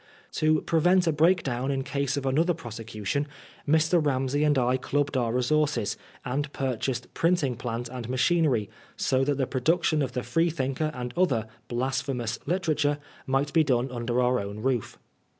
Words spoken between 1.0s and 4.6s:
a br&Bik^own in case of another prose cution, Mr. BaaooLsey and